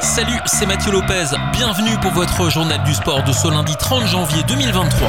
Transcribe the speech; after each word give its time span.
Salut, 0.00 0.40
c'est 0.44 0.66
Mathieu 0.66 0.90
Lopez. 0.90 1.26
Bienvenue 1.52 1.96
pour 2.02 2.10
votre 2.10 2.50
journal 2.50 2.82
du 2.82 2.92
sport 2.92 3.22
de 3.22 3.30
ce 3.30 3.46
lundi 3.46 3.76
30 3.78 4.08
janvier 4.08 4.42
2023. 4.48 5.08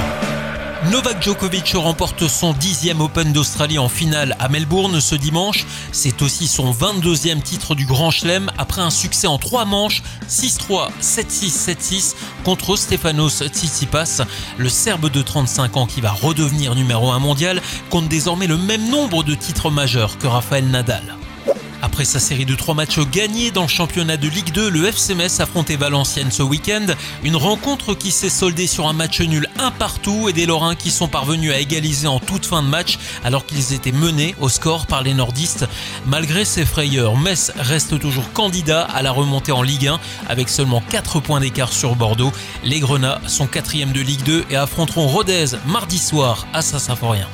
Novak 0.91 1.23
Djokovic 1.23 1.73
remporte 1.73 2.27
son 2.27 2.53
dixième 2.53 3.01
Open 3.01 3.33
d'Australie 3.33 3.79
en 3.79 3.89
finale 3.89 4.35
à 4.37 4.47
Melbourne 4.47 5.01
ce 5.01 5.15
dimanche. 5.15 5.65
C'est 5.91 6.21
aussi 6.21 6.47
son 6.47 6.71
22e 6.71 7.41
titre 7.41 7.73
du 7.73 7.87
Grand 7.87 8.11
Chelem 8.11 8.51
après 8.59 8.83
un 8.83 8.91
succès 8.91 9.25
en 9.25 9.39
trois 9.39 9.65
manches 9.65 10.03
6-3, 10.29 10.89
7-6, 11.01 11.75
7-6 11.81 12.15
contre 12.43 12.75
Stefanos 12.75 13.41
Tsitsipas. 13.43 14.21
Le 14.59 14.69
Serbe 14.69 15.09
de 15.09 15.23
35 15.23 15.77
ans 15.77 15.87
qui 15.87 15.99
va 15.99 16.11
redevenir 16.11 16.75
numéro 16.75 17.09
1 17.09 17.17
mondial 17.17 17.59
compte 17.89 18.07
désormais 18.07 18.45
le 18.45 18.57
même 18.57 18.87
nombre 18.87 19.23
de 19.23 19.33
titres 19.33 19.71
majeurs 19.71 20.19
que 20.19 20.27
Rafael 20.27 20.67
Nadal. 20.67 21.15
Après 21.85 22.03
sa 22.03 22.19
série 22.19 22.47
de 22.47 22.55
trois 22.55 22.73
matchs 22.73 22.97
gagnés 23.11 23.51
dans 23.51 23.61
le 23.61 23.67
championnat 23.67 24.17
de 24.17 24.27
Ligue 24.27 24.51
2, 24.51 24.71
le 24.71 24.87
FC 24.87 25.13
Metz 25.13 25.39
affrontait 25.39 25.75
Valenciennes 25.75 26.31
ce 26.31 26.41
week-end. 26.41 26.87
Une 27.23 27.35
rencontre 27.35 27.93
qui 27.93 28.09
s'est 28.09 28.31
soldée 28.31 28.65
sur 28.65 28.87
un 28.87 28.93
match 28.93 29.21
nul 29.21 29.47
un 29.59 29.69
partout 29.69 30.27
et 30.27 30.33
des 30.33 30.47
Lorrains 30.47 30.73
qui 30.73 30.89
sont 30.89 31.07
parvenus 31.07 31.53
à 31.53 31.59
égaliser 31.59 32.07
en 32.07 32.19
toute 32.19 32.47
fin 32.47 32.63
de 32.63 32.67
match 32.67 32.97
alors 33.23 33.45
qu'ils 33.45 33.73
étaient 33.73 33.91
menés 33.91 34.33
au 34.41 34.49
score 34.49 34.87
par 34.87 35.03
les 35.03 35.13
nordistes. 35.13 35.67
Malgré 36.07 36.43
ces 36.43 36.65
frayeurs, 36.65 37.17
Metz 37.17 37.51
reste 37.55 37.99
toujours 37.99 38.33
candidat 38.33 38.81
à 38.81 39.03
la 39.03 39.11
remontée 39.11 39.51
en 39.51 39.61
Ligue 39.61 39.87
1 39.87 39.99
avec 40.27 40.49
seulement 40.49 40.81
4 40.89 41.19
points 41.19 41.39
d'écart 41.39 41.71
sur 41.71 41.95
Bordeaux. 41.95 42.31
Les 42.63 42.79
Grenats 42.79 43.21
sont 43.27 43.45
quatrième 43.45 43.91
de 43.91 44.01
Ligue 44.01 44.23
2 44.23 44.45
et 44.49 44.55
affronteront 44.55 45.05
Rodez 45.05 45.51
mardi 45.67 45.99
soir 45.99 46.47
à 46.51 46.63
Saint-Symphorien. 46.63 47.27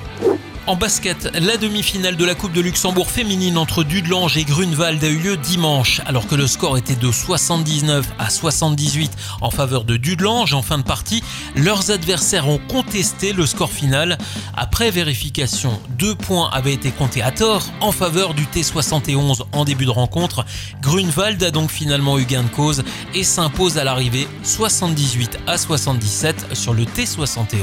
En 0.67 0.75
basket, 0.75 1.31
la 1.33 1.57
demi-finale 1.57 2.15
de 2.15 2.23
la 2.23 2.35
Coupe 2.35 2.53
de 2.53 2.61
Luxembourg 2.61 3.09
féminine 3.09 3.57
entre 3.57 3.83
Dudelange 3.83 4.37
et 4.37 4.43
Grunewald 4.43 5.03
a 5.03 5.07
eu 5.07 5.17
lieu 5.17 5.35
dimanche, 5.35 6.01
alors 6.05 6.27
que 6.27 6.35
le 6.35 6.45
score 6.45 6.77
était 6.77 6.95
de 6.95 7.11
79 7.11 8.05
à 8.19 8.29
78 8.29 9.11
en 9.41 9.49
faveur 9.49 9.85
de 9.85 9.97
Dudelange 9.97 10.53
en 10.53 10.61
fin 10.61 10.77
de 10.77 10.83
partie. 10.83 11.23
Leurs 11.55 11.89
adversaires 11.89 12.47
ont 12.47 12.59
contesté 12.59 13.33
le 13.33 13.47
score 13.47 13.71
final. 13.71 14.19
Après 14.55 14.91
vérification, 14.91 15.79
deux 15.97 16.13
points 16.13 16.51
avaient 16.53 16.73
été 16.73 16.91
comptés 16.91 17.23
à 17.23 17.31
tort 17.31 17.63
en 17.81 17.91
faveur 17.91 18.35
du 18.35 18.45
T71 18.45 19.41
en 19.53 19.65
début 19.65 19.85
de 19.85 19.89
rencontre. 19.89 20.45
Grunewald 20.83 21.41
a 21.41 21.49
donc 21.49 21.71
finalement 21.71 22.19
eu 22.19 22.25
gain 22.25 22.43
de 22.43 22.49
cause 22.49 22.83
et 23.15 23.23
s'impose 23.23 23.79
à 23.79 23.83
l'arrivée 23.83 24.27
78 24.43 25.39
à 25.47 25.57
77 25.57 26.55
sur 26.55 26.75
le 26.75 26.83
T71. 26.83 27.57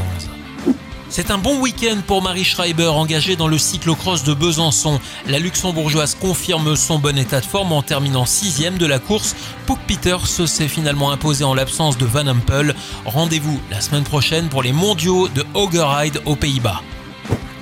C'est 1.11 1.31
un 1.31 1.39
bon 1.39 1.59
week-end 1.61 1.97
pour 2.06 2.20
Marie 2.20 2.45
Schreiber 2.45 2.89
engagée 2.89 3.34
dans 3.34 3.48
le 3.48 3.56
cyclocross 3.56 4.25
de 4.25 4.34
Besançon. 4.34 5.01
La 5.27 5.39
luxembourgeoise 5.39 6.15
confirme 6.15 6.77
son 6.77 6.98
bon 6.98 7.17
état 7.17 7.41
de 7.41 7.47
forme 7.47 7.73
en 7.73 7.83
terminant 7.83 8.27
sixième 8.27 8.77
de 8.77 8.84
la 8.84 8.98
course. 8.98 9.34
Pook 9.67 9.78
Peters 9.87 10.27
s'est 10.27 10.69
finalement 10.69 11.11
imposé 11.11 11.45
en 11.45 11.55
l'absence 11.55 11.97
de 11.97 12.05
Van 12.05 12.27
Empel. 12.27 12.75
Rendez-vous 13.06 13.59
la 13.70 13.81
semaine 13.81 14.05
prochaine 14.05 14.50
pour 14.50 14.62
les 14.62 14.73
mondiaux 14.73 15.28
de 15.28 15.45
Hoggeride 15.55 16.20
aux 16.27 16.37
Pays-Bas. 16.37 16.83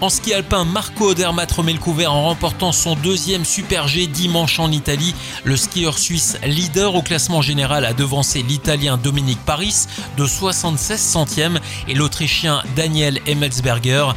En 0.02 0.10
ski 0.10 0.34
alpin, 0.34 0.66
Marco 0.66 1.10
Odermatt 1.10 1.50
remet 1.50 1.72
le 1.72 1.78
couvert 1.78 2.12
en 2.12 2.24
remportant 2.24 2.70
son 2.70 2.96
deuxième 2.96 3.46
Super 3.46 3.88
G 3.88 4.06
dimanche 4.06 4.60
en 4.60 4.70
Italie. 4.70 5.14
Le 5.44 5.56
skieur 5.56 5.98
suisse 5.98 6.36
leader 6.44 6.94
au 6.94 7.00
classement 7.00 7.40
général 7.40 7.86
a 7.86 7.94
devancé 7.94 8.42
l'Italien 8.42 8.98
Dominique 8.98 9.42
Paris 9.46 9.86
de 10.18 10.26
76 10.26 11.00
centièmes 11.00 11.60
et 11.88 11.94
l'Autrichien 11.94 12.62
Daniel 12.76 13.20
Emmelsberger. 13.26 14.08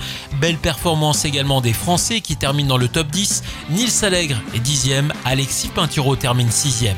Belle 0.42 0.58
performance 0.58 1.24
également 1.24 1.62
des 1.62 1.74
Français 1.74 2.20
qui 2.20 2.36
terminent 2.36 2.68
dans 2.70 2.78
le 2.78 2.90
top 2.90 3.08
10. 3.08 3.44
Nils 3.70 4.04
Allègre 4.04 4.42
est 4.54 4.60
dixième, 4.60 5.14
Alexis 5.24 5.70
Pinturo 5.70 6.18
termine 6.18 6.52
sixième. 6.52 6.98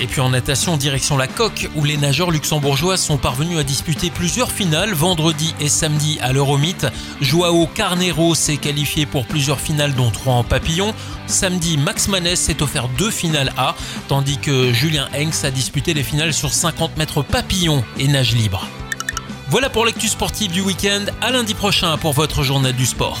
Et 0.00 0.06
puis 0.06 0.20
en 0.20 0.30
natation, 0.30 0.76
direction 0.76 1.16
la 1.16 1.26
coque, 1.28 1.68
où 1.76 1.84
les 1.84 1.96
nageurs 1.96 2.30
luxembourgeois 2.30 2.96
sont 2.96 3.16
parvenus 3.16 3.58
à 3.58 3.62
disputer 3.62 4.10
plusieurs 4.10 4.50
finales 4.50 4.92
vendredi 4.92 5.54
et 5.60 5.68
samedi 5.68 6.18
à 6.20 6.32
l'Euromite. 6.32 6.86
Joao 7.20 7.66
Carnero 7.66 8.34
s'est 8.34 8.56
qualifié 8.56 9.06
pour 9.06 9.24
plusieurs 9.26 9.60
finales, 9.60 9.94
dont 9.94 10.10
trois 10.10 10.34
en 10.34 10.44
papillon. 10.44 10.92
Samedi, 11.26 11.78
Max 11.78 12.08
Manès 12.08 12.40
s'est 12.40 12.62
offert 12.62 12.88
deux 12.88 13.10
finales 13.10 13.52
A, 13.56 13.74
tandis 14.08 14.38
que 14.38 14.72
Julien 14.72 15.08
Henks 15.14 15.44
a 15.44 15.50
disputé 15.50 15.94
les 15.94 16.02
finales 16.02 16.34
sur 16.34 16.52
50 16.52 16.96
mètres 16.96 17.22
papillon 17.22 17.84
et 17.98 18.08
nage 18.08 18.34
libre. 18.34 18.66
Voilà 19.48 19.70
pour 19.70 19.84
l'actu 19.84 20.08
sportive 20.08 20.50
du 20.50 20.60
week-end. 20.60 21.04
À 21.20 21.30
lundi 21.30 21.54
prochain 21.54 21.96
pour 21.98 22.12
votre 22.12 22.42
journée 22.42 22.72
du 22.72 22.86
sport. 22.86 23.20